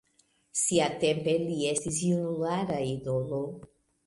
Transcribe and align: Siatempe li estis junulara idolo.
Siatempe 0.61 1.35
li 1.43 1.59
estis 1.73 2.01
junulara 2.07 2.81
idolo. 2.97 3.45